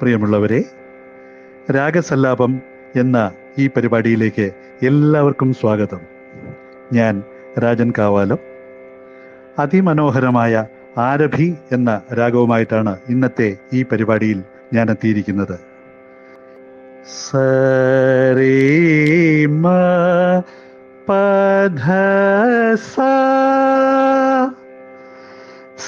[0.00, 0.62] പ്രിയമുള്ളവരെ
[1.76, 2.60] രാഗസല്ലാപം
[2.96, 4.50] എന്ന ഈ പരിപാടിയിലേക്ക്
[4.86, 6.00] എല്ലാവർക്കും സ്വാഗതം.
[6.92, 7.22] ഞാൻ
[7.58, 8.38] രാജൻ കാവാലം.
[9.58, 10.64] അതിമനോഹരമായ
[10.98, 14.42] ആരഭി എന്ന രാഗവുമായിട്ടാണ് ഇന്നത്തെ ഈ പരിപാടിയിൽ
[14.74, 15.58] ഞാൻ എത്തിയിരിക്കുന്നത്.
[17.30, 19.68] സരേമ
[21.08, 21.90] പധ
[22.74, 23.14] സാ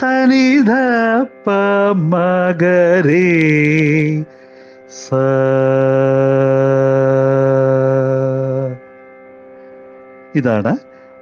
[0.00, 0.70] സനിധ
[1.46, 3.24] പമഗരേ
[4.88, 5.14] സ.
[10.34, 10.76] ഇതാണ്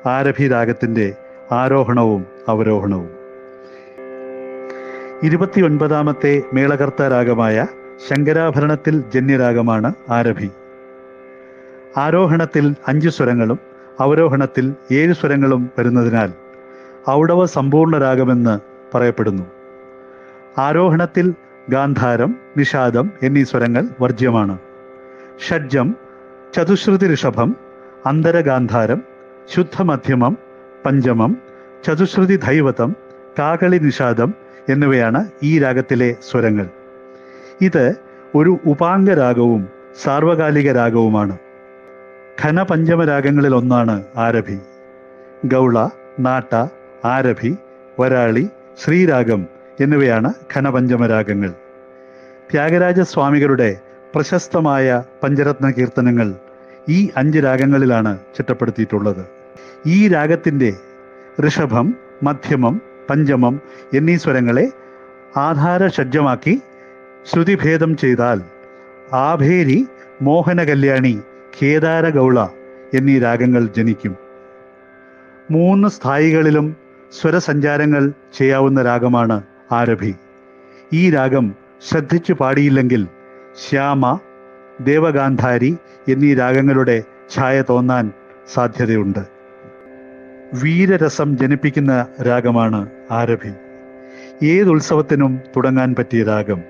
[0.09, 1.15] ആരഭി രാഗത്തിന്റെ
[1.53, 3.11] ആരോഹണവും അവരോഹണവും.
[5.23, 7.67] ഇരുപത്തിയൊൻപതാമത്തെ മേളകർത്ത രാഗമായ
[8.09, 10.51] ശങ്കരാഭരണത്തിൽ ജന്യരാഗമാണ് ആരഭി.
[11.97, 13.59] ആരോഹണത്തിൽ അഞ്ച് സ്വരങ്ങളും
[14.01, 16.33] അവരോഹണത്തിൽ ഏഴ് സ്വരങ്ങളും വരുന്നതിനാൽ
[17.11, 19.43] ഔടവ സമ്പൂർണ രാഗമെന്ന് പറയപ്പെടുന്നു.
[20.59, 21.35] ആരോഹണത്തിൽ
[21.69, 24.59] ഗാന്ധാരം നിഷാദം എന്നീ സ്വരങ്ങൾ വർജ്യമാണ്.
[25.49, 25.95] ഷഡ്ജം
[26.57, 27.57] ചതുശ്രുതി ഋഷഭം
[28.07, 29.03] അന്തരഗാന്ധാരം
[29.55, 30.39] ശുദ്ധമധ്യമം
[30.87, 31.37] പഞ്ചമം
[31.87, 32.95] ചതുശ്രുതി ധൈവതം
[33.39, 34.35] കാകളി നിഷാദം
[34.69, 36.69] എന്നിവയാണ് ഈ രാഗത്തിലെ സ്വരങ്ങൾ.
[37.61, 37.95] ഇത്
[38.35, 39.69] ഒരു ഉപാംഗരാഗവും
[40.03, 41.39] സാർവകാലിക രാഗവുമാണ്
[42.45, 44.59] ഘനപഞ്ചമ രാഗങ്ങളിൽ ഒന്നാണ് ആരഭി.
[45.47, 45.89] ഗൗള
[46.21, 46.67] നാട്ട
[47.05, 47.57] ആരഭി
[48.01, 48.49] വരാളി
[48.83, 49.41] ശ്രീരാഗം
[49.81, 51.51] എന്നിവയാണ് ഘനപഞ്ചമ രാഗങ്ങൾ
[52.51, 53.81] ത്യാഗരാജ സ്വാമികളുടെ
[54.15, 56.29] പ്രശസ്തമായ പഞ്ചരത്ന കീർത്തനങ്ങൾ
[56.89, 59.23] ഈ അഞ്ച് രാഗങ്ങളിലാണ് ചിട്ടപ്പെടുത്തിയിട്ടുള്ളത്.
[59.87, 60.71] ഈ രാഗത്തിന്റെ
[61.47, 63.61] ഋഷഭം മധ്യമം പഞ്ചമം
[63.95, 64.67] എന്നീ സ്വരങ്ങളെ
[65.37, 66.55] ആധാര ഷഡ്ജമാക്കി
[67.31, 68.39] ശ്രുതിഭേദം ചെയ്താൽ
[69.13, 69.79] ആഭേരി
[70.23, 71.15] മോഹന കല്യാണി
[71.57, 72.39] കേദാര ഗൗള
[72.95, 74.15] എന്നീ രാഗങ്ങൾ ജനിക്കും.
[75.51, 76.67] മൂന്ന് സ്ഥായികളിലും
[77.13, 79.43] സ്വരസഞ്ചാരങ്ങൾ ചെയ്യാവുന്ന രാഗമാണ്
[79.73, 80.15] ആരഭി.
[80.93, 81.55] ഈ രാഗം
[81.89, 83.07] ശ്രദ്ധിച്ചു പാടിയില്ലെങ്കിൽ
[83.69, 84.19] ശ്യാമ
[84.81, 85.77] ദേവഗാന്ധാരി
[86.09, 87.03] എന്നീ രാഗങ്ങളുടെ
[87.35, 88.13] ഛായ തോന്നാൻ
[88.55, 89.19] സാധ്യതയുണ്ട്.
[90.63, 93.53] വീരരസം ജനിപ്പിക്കുന്ന രാഗമാണ് ആരഭി.
[94.47, 96.63] ഏതുത്സവത്തിനും തുടങ്ങാൻ പറ്റിയ രാഗം.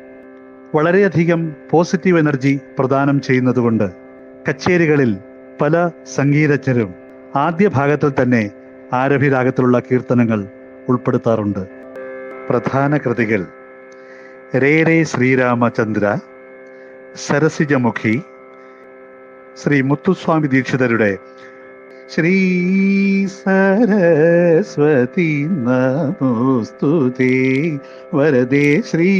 [0.74, 3.90] വളരെയധികം പോസിറ്റീവ് എനർജി പ്രദാനം ചെയ്യുന്നതുകൊണ്ട്
[4.48, 5.16] കച്ചേരികളിൽ
[5.60, 6.94] പല സംഗീതജ്ഞരും
[7.36, 8.50] ആദ്യ ഭാഗത്തിൽ തന്നെ
[8.92, 10.46] ആരഭി രാഗത്തിലുള്ള കീർത്തനങ്ങൾ
[10.88, 11.66] ഉൾപ്പെടുത്താറുണ്ട്.
[12.48, 13.46] പ്രധാന കൃതികൾ
[14.56, 16.18] രേ രേ ശ്രീരാമചന്ദ്ര
[17.14, 18.22] സരസിജമുഖി
[19.62, 21.18] ശ്രീ മുത്തുസ്വാമി ദീക്ഷിതരുടെ
[22.14, 27.78] ശ്രീ സരസ്വതി നമോസ്തുതേ
[28.14, 29.10] വരദേ ശ്രീ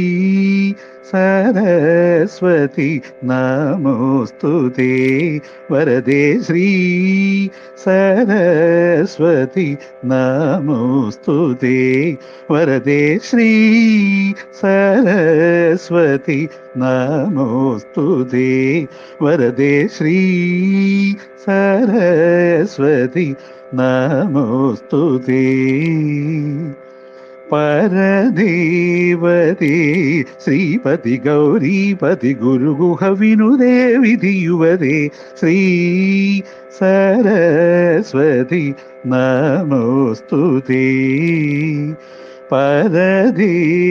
[1.11, 2.89] സരസ്വതി
[3.29, 4.93] നമോസ്തുതേ
[5.71, 6.65] വരദേ ശ്രീ
[7.83, 9.67] സരസ്വതി
[10.11, 11.79] നമോസ്തുതേ
[12.51, 13.49] വരദേ ശ്രീ
[14.61, 16.39] സരസ്വതി
[16.77, 18.51] നമോസ്തുതേ
[19.21, 20.19] വരദേ ശ്രീ
[21.45, 23.27] സരസ്വതി
[23.73, 25.45] നമോസ്തുതേ
[27.51, 28.41] പരദേവതേ
[30.43, 33.73] ശ്രീപതി ഗൗരീപതി ഗുരുഗുഹ വിനുദേ
[34.03, 34.97] വിധിയുവതേ
[35.39, 35.57] ശ്രീ
[36.79, 38.65] സരസ്വതി
[39.13, 40.85] നമോസ്തുതേ
[42.51, 43.89] പരദേവതേ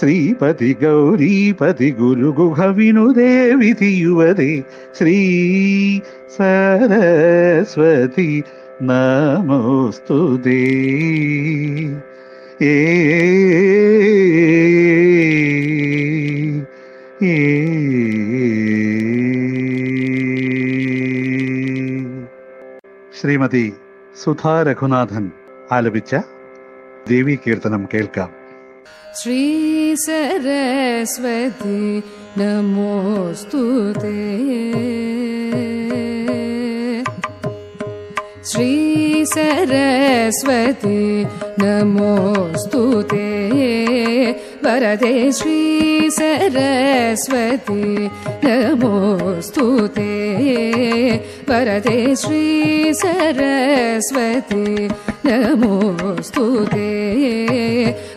[0.00, 4.52] ശ്രീപതി ഗൗരീപതി ഗുരുഗുഹ വിനുദേ വിധിയുവതേ
[4.98, 5.18] ശ്രീ
[6.36, 8.30] സരസ്വതി
[8.80, 10.60] നമോസ്തുതേ
[12.62, 12.72] ഏ
[23.12, 23.64] ശ്രീമതി
[24.16, 25.24] സുധാ രഘുനാഥൻ
[25.72, 26.12] ആലപിച്ച
[27.08, 28.30] ദേവി കീർത്തനം കേൾക്കാം
[29.14, 29.42] ശ്രീ
[29.96, 31.80] സരസ്വതി
[32.38, 34.16] നമോസ്തുതേ
[38.56, 41.26] श्रीसरस्वती
[41.60, 43.26] नमोऽस्तु ते।
[44.64, 48.10] वरदे श्रीसरस्वती
[48.44, 50.12] नमोऽस्तु ते।
[51.48, 54.88] वरदे श्रीसरस्वती
[55.26, 56.90] नमोऽस्तु ते।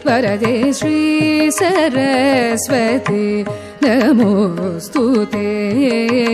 [0.07, 3.45] वरदे श्रीसरस्वती
[3.83, 6.28] नमोऽस्तु ते।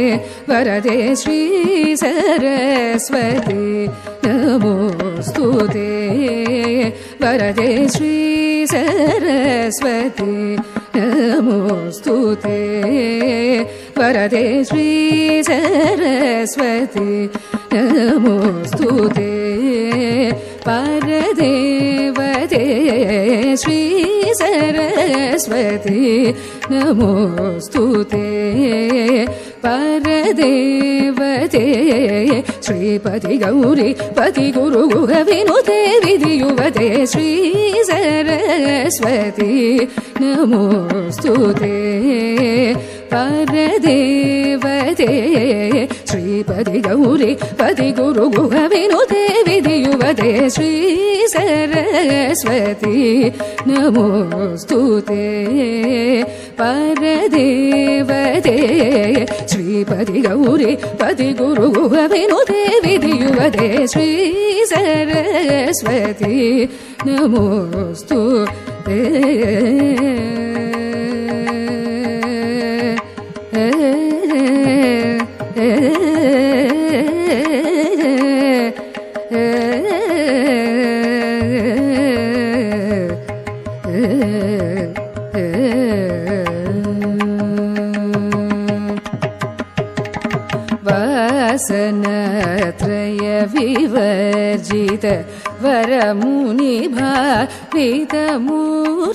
[0.50, 1.95] वरदे श्री
[4.25, 5.88] नमोऽस्तु ते
[7.21, 7.69] वरदे
[8.71, 10.36] सरस्वती
[10.97, 12.59] नमोऽस्तु ते
[13.97, 14.45] वरदे
[15.50, 17.09] सरस्वती
[17.74, 19.31] नमोऽस्तु ते
[20.68, 22.63] परदेवते
[24.42, 26.03] सरस्वती
[26.71, 28.25] नमोऽस्तु ते
[29.66, 31.62] परदेवते
[32.66, 34.84] श्रीपति गौरी पति गुरु
[35.28, 37.30] विनुते विधियुवते श्री
[37.90, 39.54] सरस्वती।
[40.22, 41.76] नमोऽस्तु ते
[43.14, 45.10] परदेवते
[46.35, 50.71] श्रीपति गौरी पति गुरु गुह विनुते विधियुवते श्री
[51.32, 53.03] सरस्वती
[53.69, 54.79] नमोऽस्तु
[55.11, 55.27] ते
[56.61, 58.56] परदेवते
[59.53, 60.73] श्रीपति गौरी
[61.03, 64.11] पति गुरु गुह विनुते विधियुवते श्री
[64.73, 66.41] सरस्वती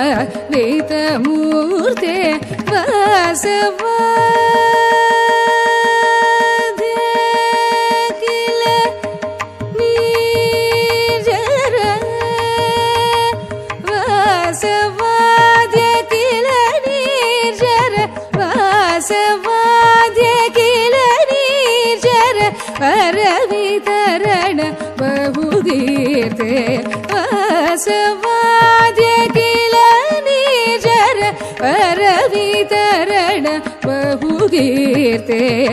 [34.54, 35.68] गीते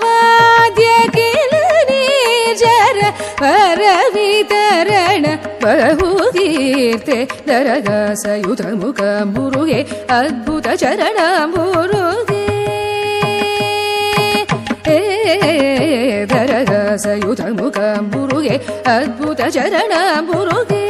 [0.00, 0.88] वाद्य
[5.62, 9.00] भरविरणीते दरद सयुधनमुख
[9.34, 11.18] बुरुगे अद्भुत चरण
[11.54, 12.46] बुरुगे
[16.32, 17.78] दरद सयुधनमुख
[18.12, 20.89] बुरुगे अद्भुत चरणगे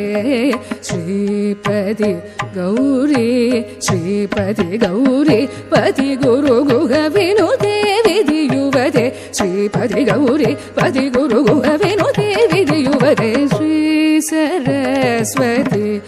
[0.88, 2.12] श्रीपदि
[2.57, 7.76] गौरी श्रीपति गौरी पति गुरु गुह विनुदे
[8.07, 9.04] विधियुवदे
[9.38, 16.00] श्रीपति गौरी पति गुरु गुह विनुदे विधियुवदे श्री सरस्वती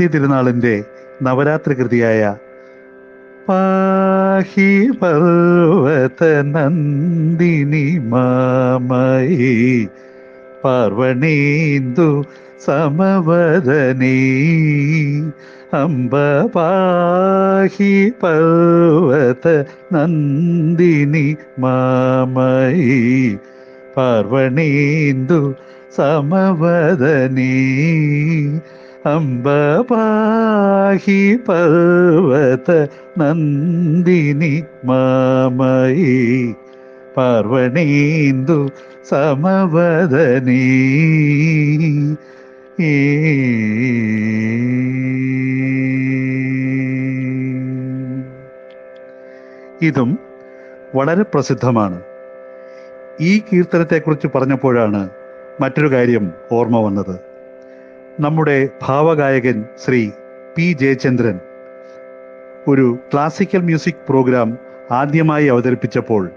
[0.00, 0.72] സ്വാതി തിരുനാളിന്റെ
[1.22, 2.20] നവരാത്രി കൃതിയായ
[3.48, 4.68] പാഹി
[5.00, 6.20] പർവത
[6.52, 9.50] നന്ദിനി മാമയി
[10.62, 12.08] പാർവണീന്ദു
[12.66, 14.14] സമവദനീ
[15.74, 16.14] അംബ
[16.56, 17.92] പാഹി
[18.22, 19.44] പർവത
[19.92, 21.26] നന്ദിനി
[21.64, 22.98] മാമയി
[23.96, 25.42] പാർവണീന്ദു
[25.96, 27.54] സമവദനീ
[29.06, 29.44] അംബ
[29.90, 32.86] പാഹി പർവത
[33.18, 36.54] നന്ദിനി മാമയി.
[37.16, 38.70] പാർവണീന്ദു
[39.08, 40.60] സമവദനീ.
[49.82, 50.18] ഇതും
[50.94, 52.00] വളരെ പ്രസിദ്ധമാണ്.
[53.20, 55.10] ഈ കീർത്തനത്തെക്കുറിച്ച് പറഞ്ഞപ്പോഴാണ്
[55.60, 57.29] മറ്റൊരു കാര്യം ഓർമ്മ വന്നത്.
[58.20, 60.10] നമ്മുടെ ഭാവഗായകൻ ശ്രീ
[60.56, 61.40] പി ജയചന്ദ്രൻ
[62.68, 64.58] ഒരു ക്ലാസിക്കൽ മ്യൂസിക് പ്രോഗ്രാം
[64.90, 66.30] ആദ്യമായി അവതരിപ്പിച്ചപ്പോൾ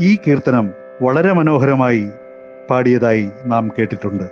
[0.00, 0.70] ഈ കീർത്തനം
[1.02, 2.10] വളരെ മനോഹരമായി
[2.70, 4.24] പാടിയതായി നാം കേട്ടിട്ടുണ്ട്.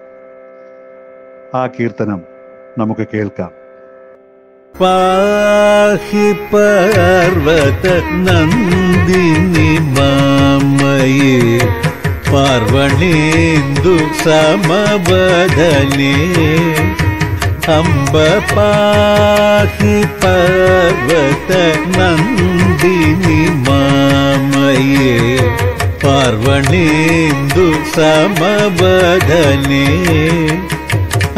[1.57, 2.23] ആ കീർത്തനം
[2.78, 3.50] നമുക്ക് കേൾക്കാം.
[4.81, 7.87] പാഹി പർവത
[8.26, 11.37] നന്ദിനി മാമയേ
[12.30, 16.14] പാർവണേന്ദു സമബദനേ
[17.76, 18.14] അംബ
[18.54, 21.50] പാഹി പർവത
[21.97, 25.14] നന്ദിനി മാമയേ
[26.04, 27.66] പാർവണേന്ദു
[27.97, 29.87] സമബദനേ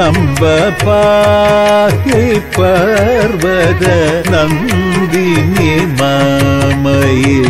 [0.07, 0.43] അംബ
[0.85, 2.25] പാഹി
[2.57, 3.85] പർവത
[4.33, 7.41] നന്ദിനി മാമയേ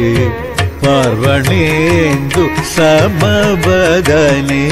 [0.88, 2.42] പാർവണേന്ദു
[2.75, 4.66] സമവദനേ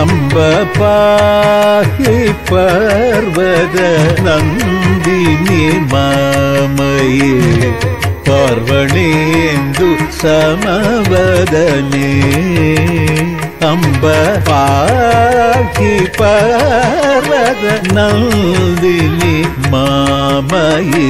[0.00, 0.34] അംബ
[0.78, 2.16] പാഹി
[2.50, 3.76] പർവത
[4.26, 5.62] നന്ദിനി
[5.92, 7.32] മാമയേ
[8.28, 9.88] പാർവണേന്ദു
[10.20, 12.10] സമവദനേ
[13.68, 14.04] അംബ
[14.46, 17.64] പാഹി പർവത
[17.96, 19.34] നന്ദിനി
[19.72, 21.08] മാമയേ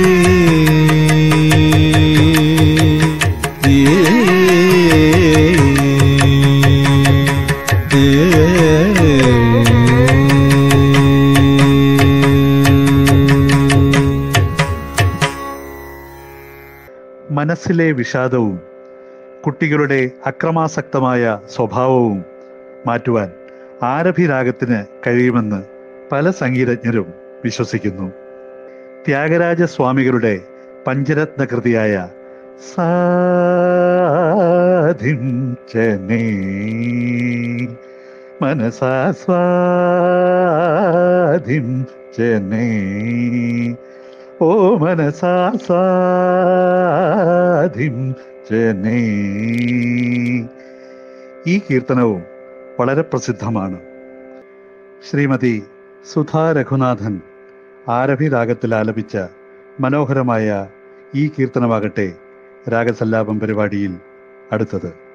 [17.30, 18.56] മനസ്സിലെ വിഷാദവും
[19.44, 22.24] കുട്ടികളുടെ അക്രമാസക്തമായ സ്വഭാവവും
[22.86, 23.45] മാറ്റുവാൻ
[23.82, 25.62] ആരഭിരാഗത്തിന് കഴിയുമെന്ന്
[26.12, 27.14] പല സംഗീതജ്ഞരും
[27.44, 28.12] വിശ്വസിക്കുന്നു.
[29.06, 30.40] ത്യാഗരാജ സ്വാമികളുടെ
[30.86, 32.08] പഞ്ചരത്ന കൃതിയായ
[32.74, 32.84] സാധിം
[35.74, 36.24] ചനേ
[38.42, 41.86] മനസാ സ്വാധിം
[42.18, 42.68] ചനേ
[44.40, 48.14] ഓ മനസാ സ്വാധിം
[51.46, 52.35] ഈ കീർത്തനവും
[52.80, 53.80] വളരെ പ്രസിദ്ധമാണ്.
[55.10, 55.62] ശ്രീമതി
[56.12, 57.20] സുധാ രഘുനാഥൻ
[57.88, 59.18] ആരഭി രാഗത്തിൽ ആലപിച്ച
[59.80, 60.68] മനോഹരമായ
[61.14, 62.12] ഈ കീർത്തനമാകട്ടെ
[62.72, 63.96] രാഗസല്ലാപം പരിപാടിയിൽ
[64.52, 65.05] അടുത്തത്.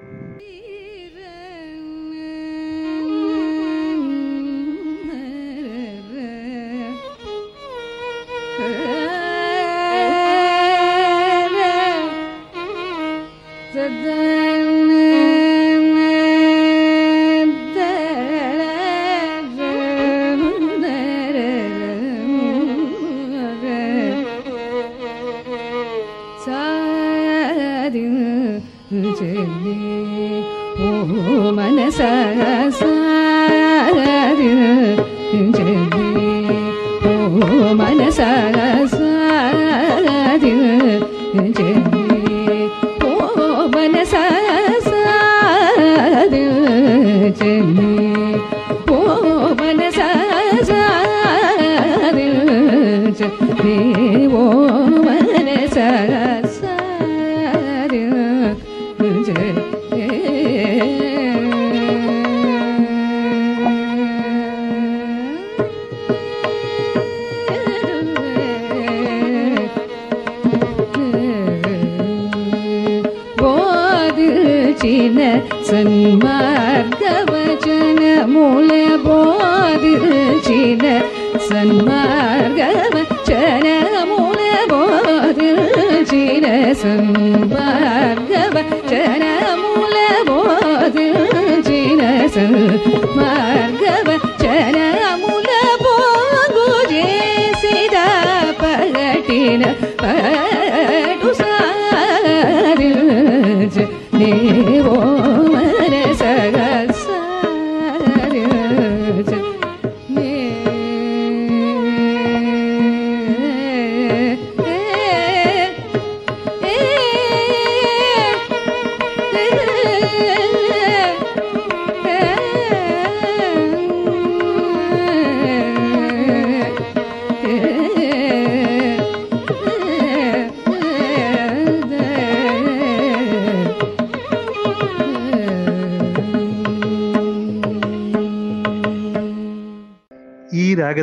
[104.53, 105.20] llevo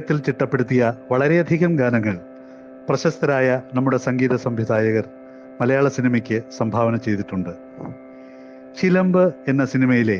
[0.08, 2.14] ഈ രാഗത്തിൽ ചിട്ടപ്പെടുത്തിയ വളരെയധികം ഗാനങ്ങൾ
[2.88, 5.06] പ്രശസ്തരായ നമ്മുടെ സംഗീത സംവിധായകർ
[5.60, 7.50] മലയാള സിനിമയ്ക്ക് സംഭാവന ചെയ്തിട്ടുണ്ട്.
[8.78, 10.16] ചിലമ്പ് എന്ന സിനിമയിലെ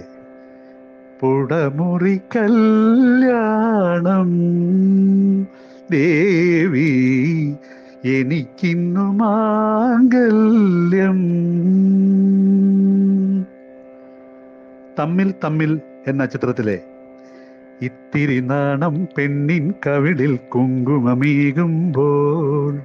[1.21, 4.29] പുടമുറി കല്യാണം
[5.91, 6.93] ദേവി
[8.05, 11.19] എനിക്കിന്നു മാംഗല്യം.
[15.01, 16.79] തമ്മിൽ തമ്മിൽ എന്ന ചിത്രത്തിലെ
[17.83, 22.81] ഇത്തിരി നാണം പെണ്ണിൻ കവിളിൽ കുങ്കുമമീകുമ്പോൾ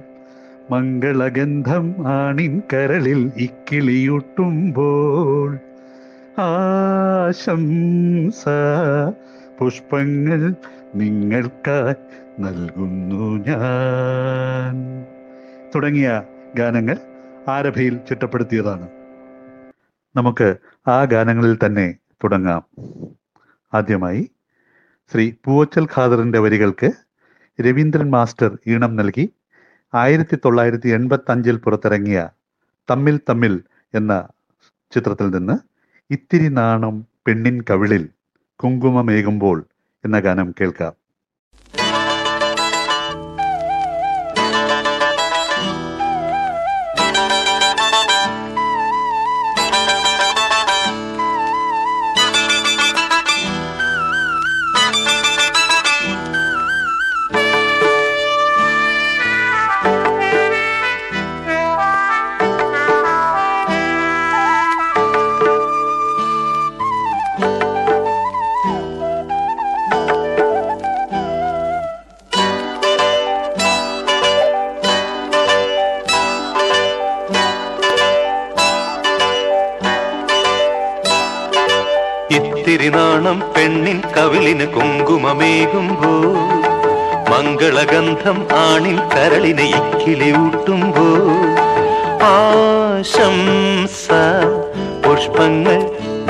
[0.70, 5.58] മംഗളഗന്ധം ആണിൻ കരളിൽ ഇക്കിളിയൂട്ടുമ്പോൾ.
[6.38, 8.44] ആശംസ
[9.60, 10.54] പുഷ്പങ്ങൾ
[10.94, 15.04] നിങ്ങൾക്കായി നൽകുന്നു ഞാൻ.
[15.74, 16.22] തുടങ്ങിയ
[16.56, 16.98] ഗാനങ്ങൾ
[17.48, 18.88] ആരഭയിൽ ചിട്ടപ്പെടുത്തിയതാണ്.
[20.16, 20.56] നമുക്ക്
[20.88, 22.64] ആ ഗാനങ്ങളിൽ തന്നെ തുടങ്ങാം.
[23.74, 24.30] ആദ്യമായി
[25.12, 26.88] ശ്രീ പൂവച്ചൽ ഖാദറിന്റെ വരികൾക്ക്
[27.58, 29.24] രവീന്ദ്രൻ മാസ്റ്റർ ഈണം നൽകി
[29.92, 32.20] ആയിരത്തി തൊള്ളായിരത്തി എൺപത്തി അഞ്ചിൽ പുറത്തിറങ്ങിയ
[32.88, 33.54] തമ്മിൽ തമ്മിൽ
[33.94, 34.12] എന്ന
[34.92, 35.56] ചിത്രത്തിൽ നിന്ന്
[36.10, 36.94] ഇത്തിരി നാണം
[37.26, 38.04] പെണ്ണിൻ കവിളിൽ
[38.60, 39.58] കുങ്കുമമേകുമ്പോൾ
[40.04, 40.94] എന്ന ഗാനം കേൾക്കാം.
[84.54, 86.10] കവിളിന് കുങ്കുമമേകുമ്പോ
[87.30, 91.06] മംഗളഗന്ധം ആണിൽ കരളിനെ ഇക്കിളി ഊട്ടുമ്പോ
[92.28, 94.06] ആശംസ
[95.04, 95.80] പുഷ്പങ്ങൾ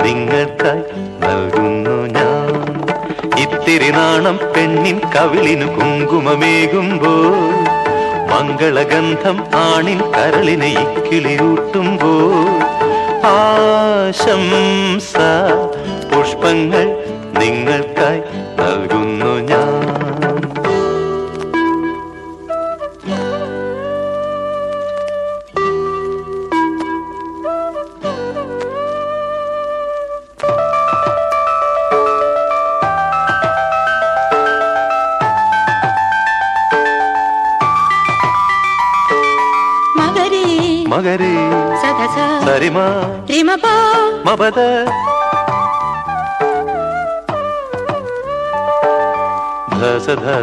[0.05, 0.85] നിങ്ങൾക്കായി
[1.23, 2.55] നൽകുന്നു ഞാൻ.
[3.45, 7.15] ഇത്തിരി നാണം പെണ്ണിൻ കവിളിന് കുങ്കുമമേകുമ്പോ
[8.33, 12.15] മംഗളഗന്ധം ആണിൻ കരളിനെ ഇക്കിളിയൂട്ടുമ്പോ
[13.37, 15.15] ആശംസ
[16.11, 16.87] പുഷ്പങ്ങൾ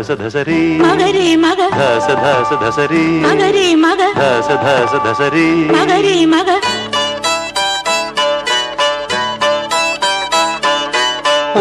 [0.00, 6.48] ധസ ധസ ധസരി മകരേ മക ധസ ധസ ധസരി മകരേ മക ധസ ധസ ധസരി മകരേ മക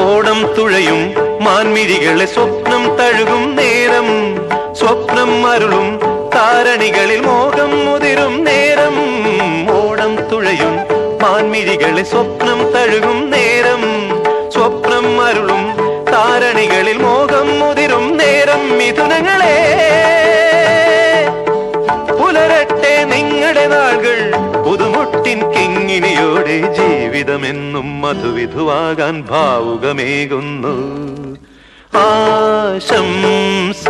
[0.04, 1.02] ഓണം തുഴയും
[1.46, 4.08] മാൻമിഴികളെ സ്വപ്നം തഴുകും നേരം
[4.80, 5.88] സ്വപ്നം അരുളും
[6.36, 8.96] താരണികളിൽ മോഹം മുതിരും നേരം
[9.78, 10.74] ഓണം തുഴയും
[11.24, 13.84] മാൻമിഴികളെ സ്വപ്നം തഴുകും നേരം
[14.56, 15.59] സ്വപ്നം അരുളും
[18.91, 19.57] മിഥുനങ്ങളെ
[22.19, 24.19] പുലരട്ടെ നിങ്ങളുടെ നാളുകൾ
[24.65, 30.75] പുതുമുട്ടിൻ കിങ്ങിനിയോടെ ജീവിതമെന്നും മധുവിധുവാകാൻ ഭാവുകമേകുന്നു.
[32.03, 33.87] ആശംസ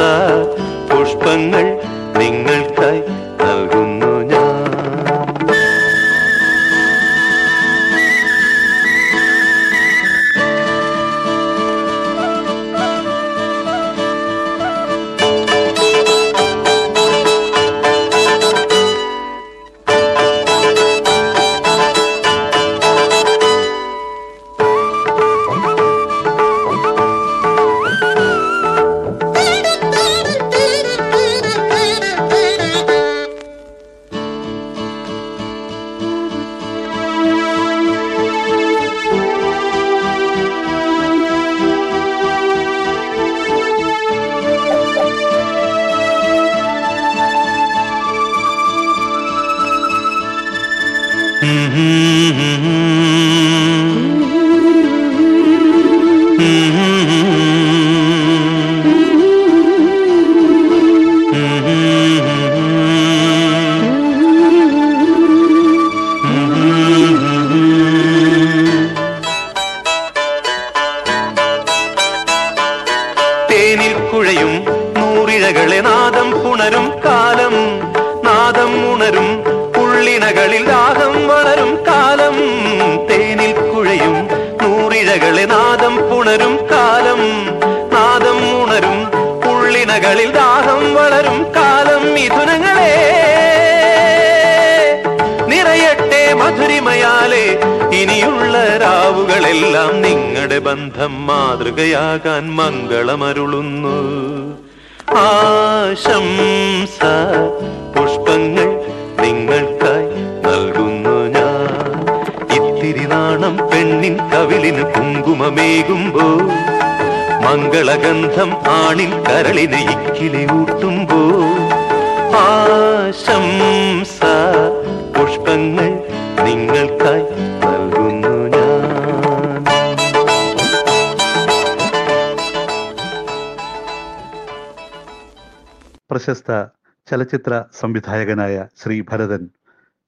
[137.31, 139.43] ചലച്ചിത്ര സംവിധായകനായ ശ്രീ ഭരതൻ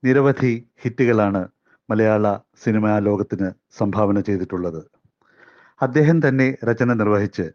[0.04, 0.50] നിരവധി
[0.82, 1.42] ഹിറ്റുകളാണ്
[1.88, 2.24] മലയാള
[2.64, 4.80] സിനിമാ ലോകത്തിന് സംഭാവന ചെയ്തിട്ടുള്ളത്.
[5.82, 7.46] അദ്ദേഹം തന്നെ രചന നിർവഹിച്ച്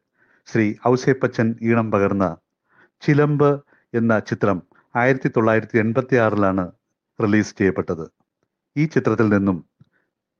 [0.47, 2.27] ശ്രീ ഔസേപ്പച്ചൻ ഈണം പകർന്ന
[3.03, 3.49] ചിലമ്പ്
[3.93, 4.61] എന്ന ചിത്രം
[4.95, 6.65] ആയിരത്തി തൊള്ളായിരത്തി എൺപത്തി ആറിലാണ്
[7.19, 8.05] റിലീസ് ചെയ്യപ്പെട്ടത്.
[8.75, 9.59] ഈ ചിത്രത്തിൽ നിന്നും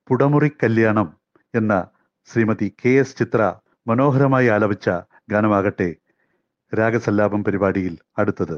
[0.08, 1.10] പുടമുറി കല്യാണം
[1.56, 1.74] എന്ന
[2.30, 3.42] ശ്രീമതി കെ എസ് ചിത്ര
[3.88, 4.90] മനോഹരമായി ആലപിച്ച
[5.30, 5.90] ഗാനമാകട്ടെ
[6.74, 8.58] രാഗസല്ലാപം പരിപാടിയിൽ അടുത്തത്.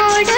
[0.00, 0.37] Oh my god.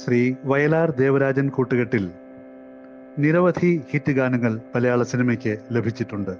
[0.00, 2.10] Shri Vayalar Devarajan കൂട്ടുകെട്ടിൽ
[3.22, 6.38] നിരവധി ഹിറ്റ് ഗാനങ്ങൾ മലയാള സിനിമയ്ക്ക് ലഭിച്ചിട്ടുണ്ട്.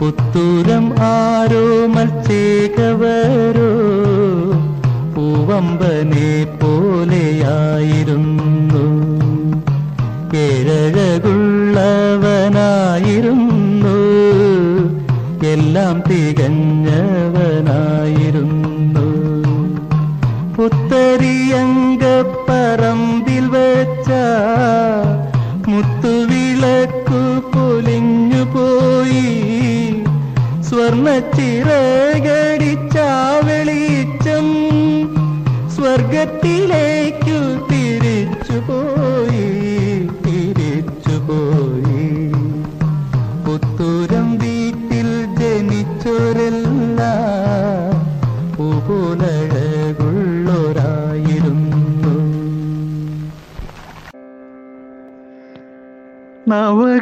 [0.00, 1.64] പുത്തൂരം ആരോ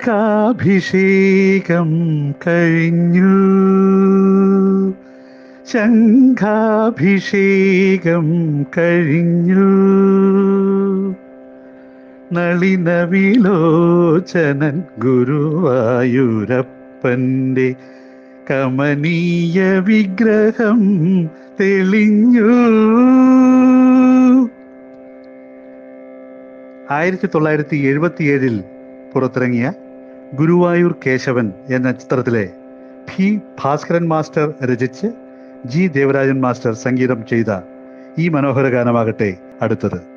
[0.01, 1.89] നവകാഭിഷേകം
[2.47, 3.35] കഴിഞ്ഞു.
[5.73, 8.27] ശംഖാഭിഷേകം
[8.79, 9.69] കഴിഞ്ഞു.
[12.33, 17.75] നളിനവിലോചനൻ ഗുരുവായൂരപ്പന്റെ
[18.51, 20.81] കമനീയ വിഗ്രഹം
[21.61, 22.51] തെളിഞ്ഞു.
[26.91, 28.65] ആയിരത്തി തൊള്ളായിരത്തി എഴുപത്തിയേഴിൽ
[29.15, 29.73] പുറത്തിറങ്ങിയ
[30.39, 32.43] ഗുരുവായൂർ കേശവൻ എന്ന ചിത്രത്തിലെ
[33.09, 35.09] പി ഭാസ്കരൻ മാസ്റ്റർ രചിച്ച്
[35.67, 37.51] ജി ദേവരാജൻ മാസ്റ്റർ സംഗീതം ചെയ്ത
[38.19, 39.31] ഈ മനോഹര ഗാനമാകട്ടെ
[39.63, 40.10] അടുത്തത്.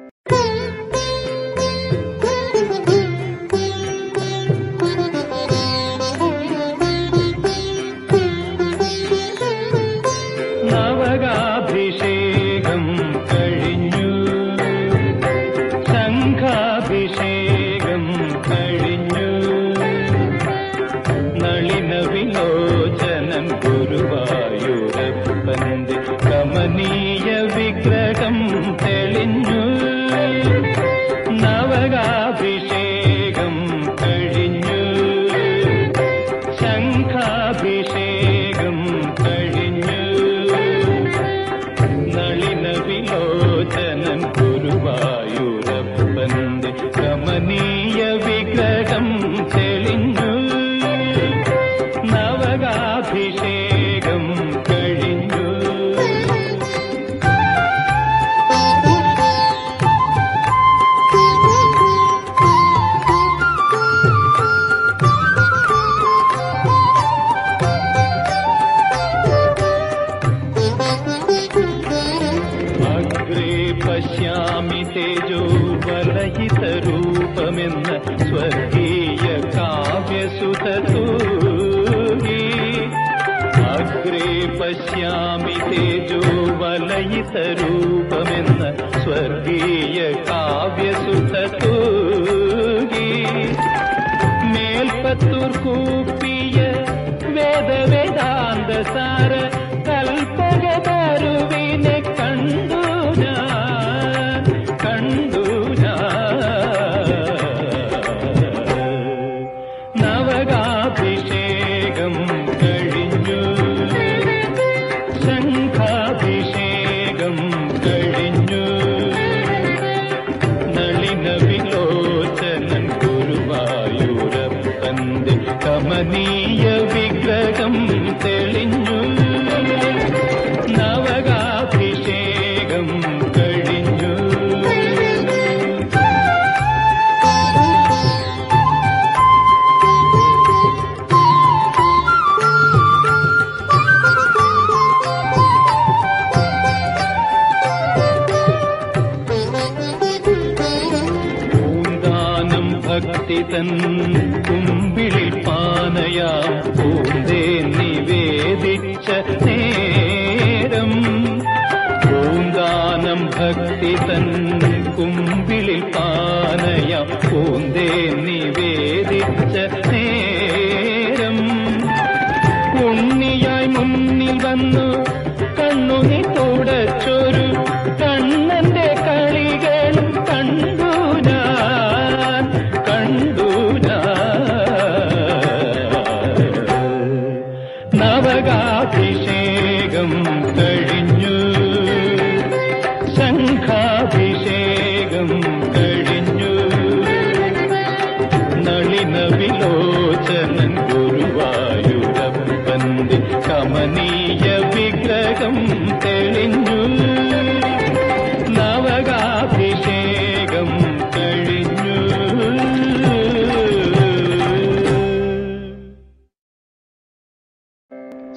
[125.94, 126.73] കമനീയ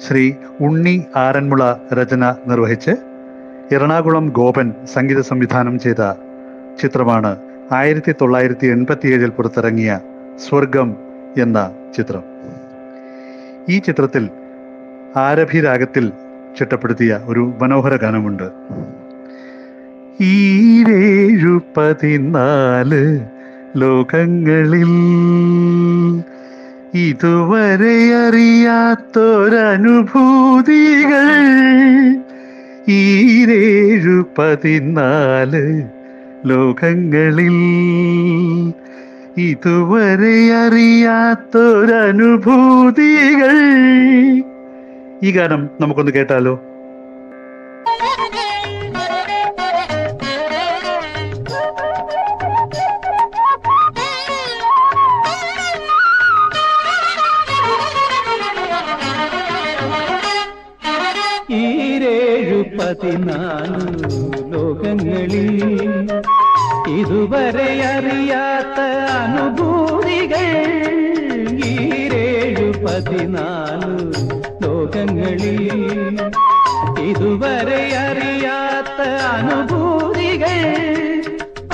[0.07, 2.91] ശ്രീ ഉണ്ണി ആരൻമുള രചന നിർവഹിച്ച്
[3.71, 6.11] എറണാകുളം ഗോപൻ സംഗീത സംവിധാനം ചെയ്ത
[6.81, 7.37] ചിത്രമാണ്
[7.71, 9.99] ആയിരത്തി തൊള്ളായിരത്തി എൺപത്തിയേഴിൽ പുറത്തിറങ്ങിയ
[10.49, 10.95] സ്വർഗം
[11.37, 12.23] എന്ന ചിത്രം.
[13.69, 14.29] ഈ ചിത്രത്തിൽ
[15.15, 16.11] ആരഭി രാഗത്തിൽ
[16.57, 18.47] ചിട്ടപ്പെടുത്തിയ ഒരു മനോഹര ഗാനമുണ്ട്.
[20.21, 23.19] ഈരേഴു പതിനാല്
[23.77, 24.93] ലോകങ്ങളിൽ
[26.97, 28.99] ഇതുവരെ അറിയാത്തൊരനുഭൂതികൾ
[32.97, 35.63] ഈരേഴു പതിനാല്
[36.45, 37.57] ലോകങ്ങളിൽ
[39.41, 41.27] ഇതുവരെ അറിയാത്തൊരനുഭൂതികൾ
[45.23, 46.55] ഈ ഗാനം നമുക്കൊന്ന് കേട്ടാലോ?
[62.87, 63.79] പതിനാല്
[64.53, 65.49] ലോകങ്ങളിൽ
[66.89, 68.79] ഇതുവരെ അറിയാത്ത
[69.15, 70.45] അനുഭൂതികൾ
[71.71, 73.91] ഈരേഴു പതിനാല്
[74.63, 75.59] ലോകങ്ങളിൽ
[77.09, 78.99] ഇതുവരെ അറിയാത്ത
[79.33, 80.57] അനുഭൂതികൾ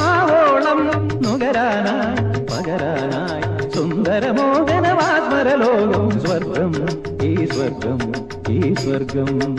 [0.07, 0.81] ആവോളം
[1.25, 3.45] നുകരാനായി പകരാനായി.
[3.69, 6.73] സുന്ദരമോഹനവാത്മരലോകം സ്വർഗം
[7.23, 7.99] ഈ സ്വർഗം.
[8.53, 9.55] ഈ സ്വർഗം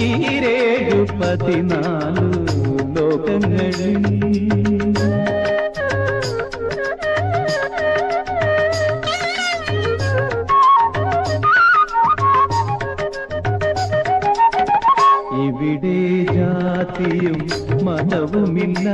[0.00, 2.26] ഈരേഴു പതിനാല്
[2.96, 3.96] ലോകങ്ങളിൽ.
[15.46, 17.38] ഇവിടെ ജാതിയും
[17.84, 18.88] മതവുമില്ല.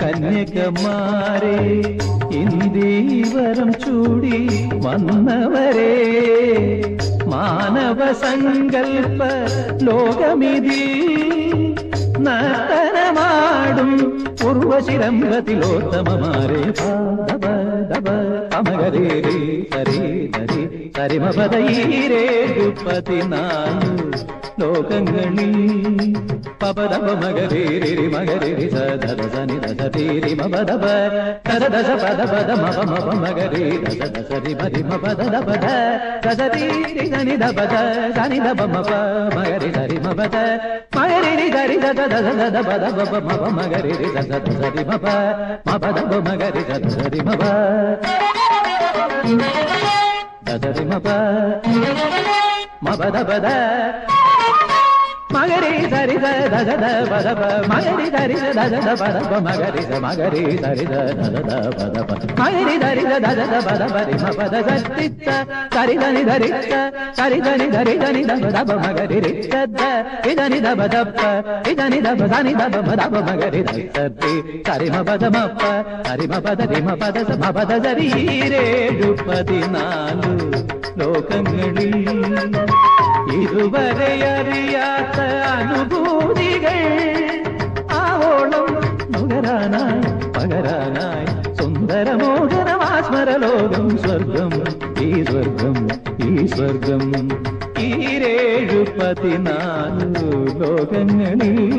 [0.00, 1.58] കന്യകമാരെ
[2.30, 4.38] ഇന്ദീവരം ചൂടി
[4.82, 5.92] വന്നവരെ
[7.26, 9.22] മാനവ സങ്കൽപ്പ
[9.82, 10.82] ലോകമിതി
[12.18, 13.92] നർത്തനമാടും
[14.46, 17.44] ఉర్వశిరంగతిలోత్తమమారే పాదవ
[17.90, 18.06] దవ
[18.54, 19.04] తమగరే
[19.72, 20.00] సరే
[20.34, 20.62] దరి
[20.96, 22.24] సరిమపదైరే
[22.56, 23.92] దుప్పతి నాను
[24.60, 25.46] లోకంగణి
[26.62, 30.84] పపదవ మగరేరి మగరేరి సదద సని దసతేరి మపదవ
[31.48, 35.66] సదదస పద పద మప మప మగరే దస దసరి మరి మపద దపద
[36.26, 37.74] సదతీరి సని దపద
[38.18, 38.90] సని దప మప
[39.36, 40.36] మగరి సరి మపద
[40.96, 42.84] మగరి సరి దద దద దద పద
[43.26, 45.06] మప మగరి దద പപ
[45.66, 47.42] മപ മകരി ദസ ദസ രി മപ
[50.46, 51.08] മപദ പ മകരി ദസ രി മപ
[52.86, 54.23] ദസ
[55.34, 56.16] మగరి దరి
[56.52, 57.28] దద పద
[57.70, 59.16] మగరి దరి దద పద
[59.46, 61.96] మగరి మగరి దరి దద పద
[62.40, 65.28] మగరి దరి దద పద పరి పద దత్తిత్త
[65.74, 66.72] సరి దని ధరిత్త
[67.18, 69.80] సరి దని ధరి దని దబ దబ మగరి రిత్తద్ద
[70.30, 71.20] ఇదని దబ దప్ప
[71.72, 74.34] ఇదని దబ దని దబ దబ మగరి దత్తద్ది
[74.68, 75.62] సరి మ పద మప్ప
[76.08, 78.08] సరి మ పద రి మ పద స మ పద జరి
[78.54, 80.32] రేడు పదినాలు
[81.00, 81.88] ಲೋಕಗಳಿ
[83.36, 86.78] ಇದುವರೆ ಅರಿಯಾತ അനുഭൂതികൾ.
[87.92, 88.68] ആവോളം
[89.12, 94.62] നുകരാനായി പകരാനായി സുന്ദരമോഹനമാസ്മരലോകം സ്വർഗം
[95.02, 95.88] ഈ സ്വർഗം
[96.28, 97.28] ഈ സ്വർഗം.
[97.78, 101.74] ഈരേഴു പതിനാല് ലോകങ്ങളിൽ.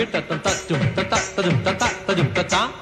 [0.00, 2.72] kita tentak jum tentak tajum tentak tajum tentak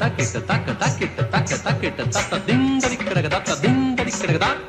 [0.00, 1.28] takit takit tak takit tak
[1.60, 1.92] takit
[2.32, 4.67] tak ding dari kereta tak ding dari tak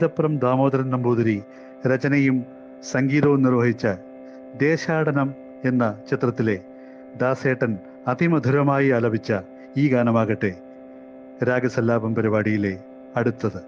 [0.00, 1.34] ഗീതപ്പുറം Damodaran Namboothiri
[1.86, 2.36] രചനയും
[2.90, 3.86] സംഗീതവും നിർവഹിച്ച
[4.62, 5.28] ദേശാടനം
[5.64, 6.54] എന്ന ചിത്രത്തിലെ
[7.22, 7.72] ദാസേട്ടൻ
[8.08, 9.30] അതിമധുരമായി ആലപിച്ച
[9.76, 10.52] ഈ ഗാനമാകട്ടെ
[11.48, 12.72] രാഗസല്ലാപം പരിപാടിയിലെ
[13.16, 13.60] അടുത്തത്.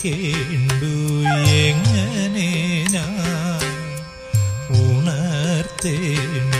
[0.00, 0.92] കേണ്ടു
[1.64, 2.48] എങ്ങനെ
[2.94, 3.62] ഞാൻ
[4.80, 6.51] ഉണർത്തേണ്ട?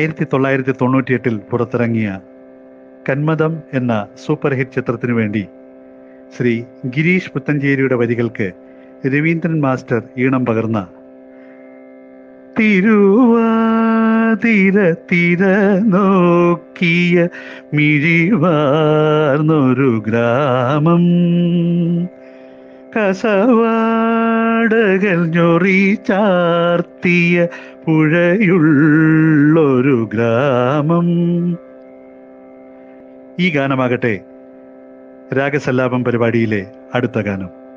[0.00, 2.20] ആയിരത്തി തൊള്ളായിരത്തി തൊണ്ണൂറ്റിയെട്ടിൽ പുറത്തിറങ്ങിയ
[3.08, 5.46] കന്മദം എന്ന സൂപ്പർ ഹിറ്റ് ചിത്രത്തിനു വേണ്ടി
[6.36, 8.52] ശ്രീ ഗിരീഷ് പുത്തഞ്ചേരിയുടെ വരികൾക്ക്
[9.06, 10.86] രവീന്ദ്രൻ മാസ്റ്റർ ഈണം പകർന്ന
[12.58, 15.44] തിരുവാതിര തിര
[15.94, 17.28] നോക്കിയ
[17.74, 21.04] മിഴിവാർന്നൊരു ഗ്രാമം.
[22.96, 27.46] കസവാടകൾ ഞൊറി ചാർത്തിയ
[27.90, 31.06] പുഴയുള്ളൊരു ഗ്രാമം.
[33.40, 34.20] ഈ ഗാനമാകട്ടെ
[35.38, 37.69] രാഗസല്ലാപം പരിപാടിയിലെ അടുത്ത ഗാനം.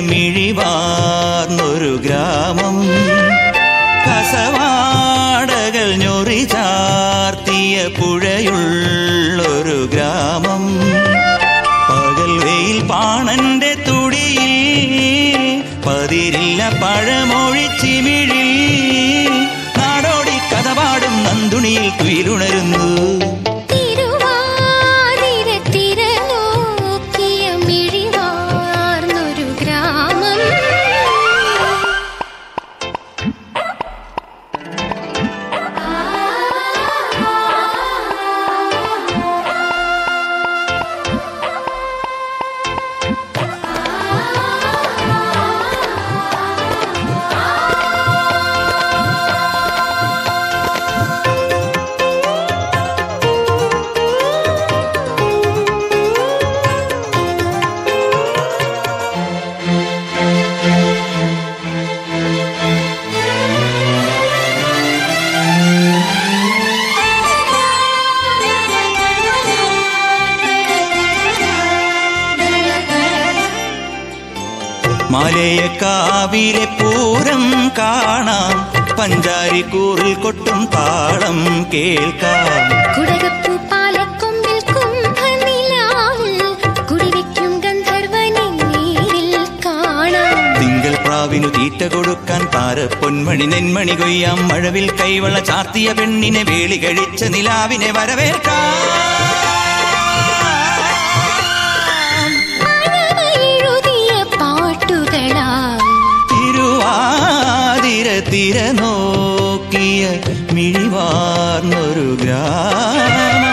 [0.00, 2.65] മിഴിവാർന്നൊരു ഗ്രാമം.
[95.66, 98.74] ചാർത്തിയ പെണ്ണിനെ വേളി കഴിച്ച നിലാവിനെ വരവേൽക്കാം.
[108.30, 110.04] തിര നോക്കിയ
[110.54, 113.45] മിഴിവാർന്നൊരു ഗ്രാമം.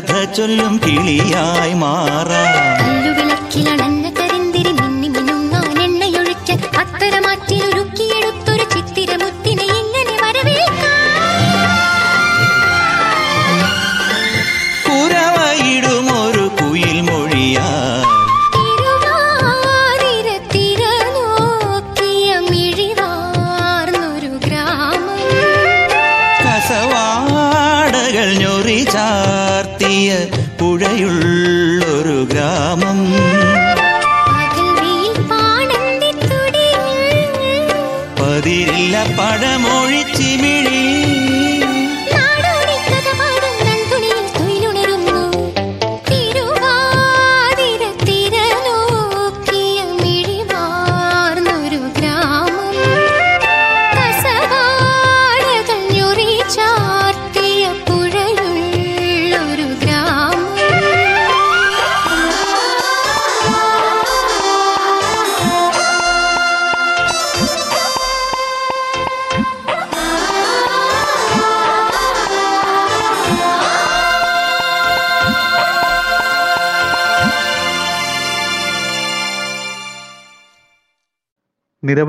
[0.00, 3.89] കഥ ചൊല്ലും കിളിയായി മാറാം.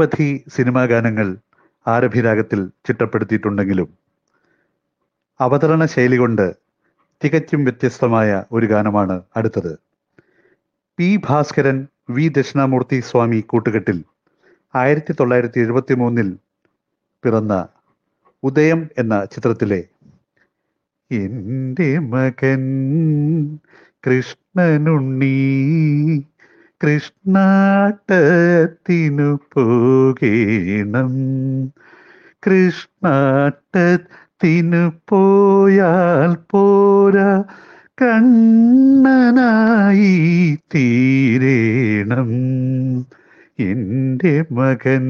[0.01, 1.27] നിരവധി സിനിമാ ഗാനങ്ങൾ
[1.87, 3.89] ആരഭിരാഗത്തിൽ ചിട്ടപ്പെടുത്തിയിട്ടുണ്ടെങ്കിലും
[5.39, 6.55] അവതരണ ശൈലി കൊണ്ട്
[7.21, 9.73] തികച്ചും വ്യത്യസ്തമായ ഒരു ഗാനമാണ് അടുത്തത്.
[10.97, 13.99] പി ഭാസ്കരൻ വി ദക്ഷിണാമൂർത്തി സ്വാമി കൂട്ടുകെട്ടിൽ
[14.75, 16.31] ആയിരത്തി തൊള്ളായിരത്തി എഴുപത്തി മൂന്നിൽ
[17.23, 17.53] പിറന്ന
[18.43, 19.81] ഉദയം എന്ന ചിത്രത്തിലെ
[21.11, 22.63] എന്റെ മകൻ
[24.07, 25.35] കൃഷ്ണനുണ്ണി
[26.83, 31.11] കൃഷ്ണാട്ടത്തിനു പോകേണം.
[32.47, 37.43] കൃഷ്ണാട്ടത്തിനു പോയാൽ പോരാ
[38.01, 42.29] കണ്ണനായി തീരേണം.
[43.59, 45.05] എന്റെ മകൻ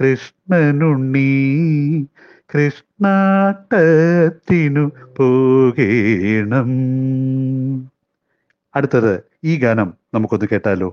[0.00, 1.32] കൃഷ്ണനുണ്ണി
[2.54, 6.70] കൃഷ്ണാട്ടത്തിനു പോകേണം.
[8.76, 9.12] അടുത്തത്
[9.44, 10.88] ഈ ഗാനം നമുക്കൊന്ന് കേട്ടാലോ?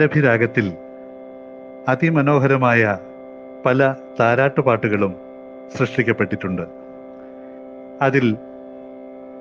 [0.00, 0.72] ആരഭിരാഗത്തിൽ
[1.88, 2.98] അതിമനോഹരമായ
[3.66, 5.14] പല താരാട്ടുപാട്ടുകളും
[5.76, 6.62] സൃഷ്ടിക്കപ്പെട്ടിട്ടുണ്ട്.
[8.02, 8.36] അതിൽ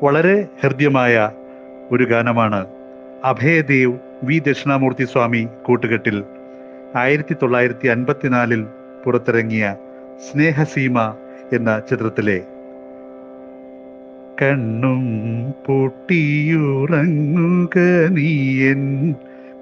[0.04, 1.32] വളരെ ഹൃദ്യമായ
[1.92, 2.68] ഒരു ഗാനമാണ്
[3.26, 4.42] അഭയദേവ് വി.
[4.48, 6.24] ദക്ഷിണാമൂർത്തി സ്വാമി കൂട്ടുകെട്ടിൽ
[6.96, 8.68] ആയിരത്തി തൊള്ളായിരത്തി അൻപത്തിനാലിൽ
[9.06, 9.76] പുറത്തിറങ്ങിയ
[10.28, 11.14] സ്നേഹസീമ
[11.54, 12.42] എന്ന ചിത്രത്തിലെ
[14.42, 15.04] കണ്ണും
[15.66, 17.78] പൊട്ടിയുറങ്ങുക
[18.10, 19.16] നീയൻ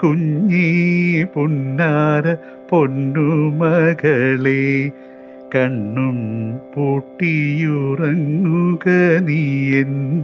[0.04, 2.36] കുഞ്ഞി പൊന്നാര
[2.70, 4.92] പൊന്നുമകളെ
[5.56, 6.18] കണ്ണും
[6.76, 8.86] പൂട്ടിയുറങ്ങുക
[9.22, 10.24] നീയൻ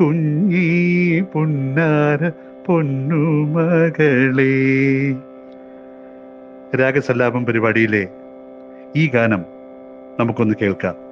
[0.00, 2.30] കുഞ്ഞി പൊന്നാര
[2.66, 4.54] പൊന്നുമകളെ.
[6.76, 8.04] രാഗസല്ലാപം പരിപാടിയിലെ
[8.96, 9.42] ഈ ഗാനം
[10.20, 11.05] നമുക്കൊന്ന് കേൾക്കാം.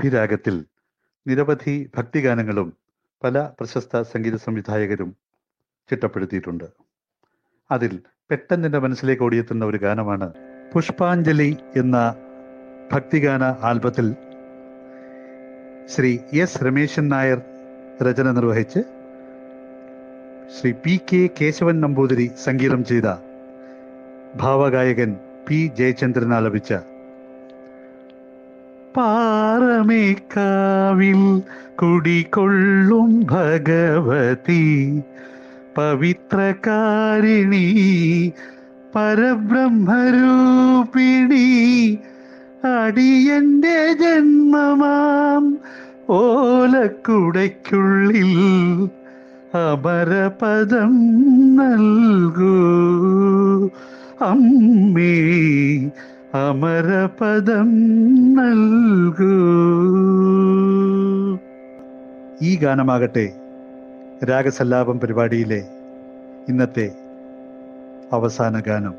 [0.00, 0.54] ആരഭിരാഗത്തിൽ
[1.26, 2.68] നിരവധി ഭക്തിഗാനങ്ങളും
[3.22, 5.10] പല പ്രശസ്ത സംഗീത സംവിധായകരും
[5.90, 6.64] ചിട്ടപ്പെടുത്തിയിട്ടുണ്ട്.
[7.70, 7.92] അതിൽ
[8.30, 10.28] പെട്ടെന്ന് എന്റെ മനസ്സിലേക്ക് ഓടിയെത്തുന്ന ഒരു ഗാനമാണ്
[10.72, 11.96] പുഷ്പാഞ്ജലി എന്ന
[12.92, 14.06] ഭക്തിഗാന ആൽബത്തിൽ
[15.94, 16.12] ശ്രീ
[16.44, 17.40] എസ് രമേശൻ നായർ
[18.02, 18.82] രചന നിർവഹിച്ച്
[20.56, 23.10] ശ്രീ പി കെ കേശവൻ നമ്പൂതിരി സംഗീതം ചെയ്ത
[24.36, 25.12] ഭാവഗായകൻ
[25.48, 26.72] പി ജയചന്ദ്രൻ ആലപിച്ച
[28.96, 31.20] പാറമേക്കാവിൽ
[31.80, 34.66] കുടികൊള്ളും ഭഗവതി.
[35.76, 37.66] പവിത്രകാരിണി
[38.96, 41.48] പരബ്രഹ്മരൂപിണി
[42.64, 45.44] അടിയന്റെ ജന്മമാം
[46.10, 48.32] ഓലക്കുടയ്ക്കുള്ളിൽ
[49.56, 50.94] അപരപദം
[51.56, 52.56] നൽകൂ.
[54.20, 55.16] അമ്മേ
[56.34, 57.68] അമരപദം
[58.34, 59.32] നൽകൂ.
[62.42, 63.32] ഈ ഗാനമാകട്ടെ
[64.24, 65.62] രാഗസല്ലാപം പരിപാടിയിലെ
[66.48, 66.90] ഇന്നത്തെ
[68.12, 68.94] അവസാന ഗാനം.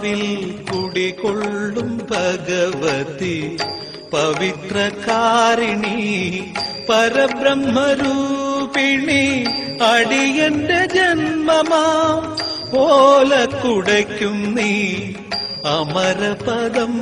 [0.00, 3.56] പാറമേക്കാവിൽ കുടികൊള്ളും ഭഗവതി.
[4.12, 5.98] പവിത്രകാരിണി
[6.88, 9.44] പരബ്രഹ്മരൂപിണി
[9.82, 12.36] അടിയന്റെ ജന്മമാം.
[12.78, 14.96] ഓല കുടയ്ക്കും നീ
[15.66, 16.94] അമരപദം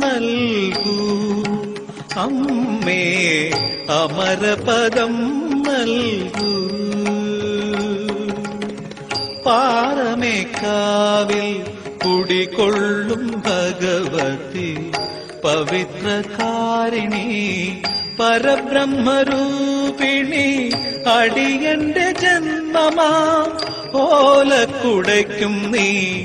[0.00, 1.00] നൽകൂ.
[2.20, 3.50] അമ്മേ
[3.88, 5.14] അമരപദം
[5.62, 6.56] നൽകൂ.
[9.46, 11.75] പാറമേക്കാവിൽ
[12.06, 14.90] കുടികൊള്ളും ഭഗവതി.
[15.44, 17.26] പവിത്രകാരിണി
[18.20, 20.70] പരബ്രഹ്മരൂപിണി
[21.08, 23.46] അടിയന്റെ ജന്മമാ.
[23.94, 26.20] ഓലക്കുടയ്ക്കും നീ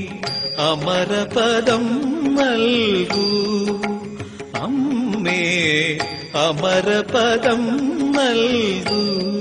[0.58, 2.02] അമരപദം
[2.36, 3.30] നൽകൂ.
[4.56, 5.98] അമ്മേ
[6.36, 7.82] അമരപദം
[8.12, 9.41] നൽകൂ.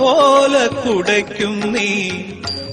[0.00, 2.10] ഓലക്കുടയ്ക്കും നീ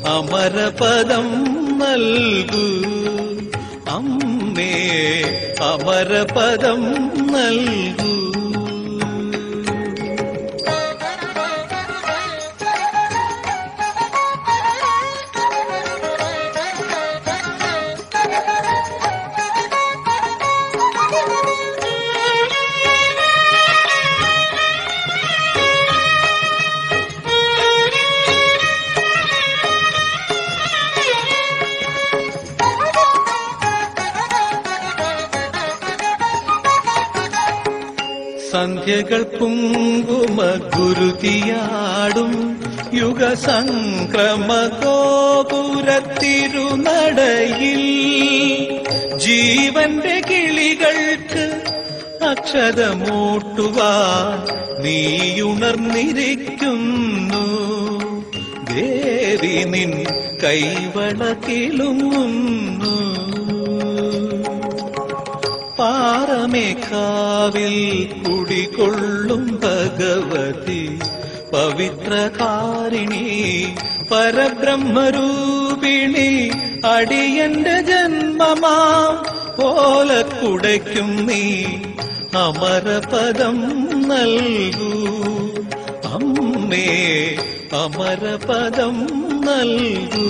[0.08, 1.46] അമരപദം
[1.78, 2.78] നൽകൂ.
[5.62, 6.82] അമരപദം
[7.34, 8.17] നൽകൂ.
[38.90, 40.38] സന്ധ്യകൾ കുങ്കുമ
[40.74, 42.30] ഗുരുതിയാടും
[42.98, 45.74] യുഗസംക്രമ ഗോപുരത്തിരുനടയിൽ
[49.26, 51.46] ജീവന്റെ കിളികൾക്ക്
[52.30, 54.40] അക്ഷതമൂട്ടുവാൻ
[54.86, 55.84] നീയുണർന്നിരിക്കുന്നു
[58.72, 59.92] ദേവി നിൻ
[60.44, 62.96] കൈവള കിളുങ്ങുന്നു
[66.08, 67.78] പാറമേക്കാവിൽ
[68.24, 71.00] കുടികൊള്ളും ഭഗവതി.
[71.54, 73.26] പവിത്രകാരിണി
[74.12, 76.30] പരബ്രഹ്മരൂപിണി
[76.86, 78.78] അടിയന്റെ ജന്മമാ
[79.64, 81.66] ഓലക്കുടയ്ക്കും നീ
[82.36, 83.78] അമരപദം
[84.08, 84.94] നൽകൂ.
[86.06, 86.90] അമ്മേ
[87.74, 89.08] അമരപദം
[89.46, 90.30] നൽകൂ.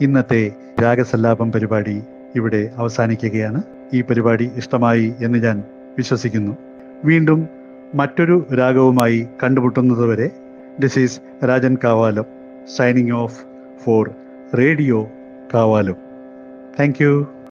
[0.00, 2.02] ഇന്നത്തെ രാഗസല്ലാപം പരിപാടി
[2.36, 3.62] ഇവിടെ അവസാനിക്കുകയാണ്.
[3.94, 5.62] ഈ പരിപാടി ഇഷ്ടമായി എന്ന് ഞാൻ
[5.98, 6.56] വിശ്വസിക്കുന്നു.
[7.04, 7.48] വീണ്ടും
[7.94, 10.30] മറ്റൊരു രാഗവുമായി കണ്ടുമുട്ടുന്നതുവരെ
[10.80, 12.24] this is Rajan Kavalam
[12.76, 13.38] signing off
[13.84, 14.10] for
[14.58, 15.08] radio
[15.54, 15.96] Kavalam
[16.80, 17.04] thank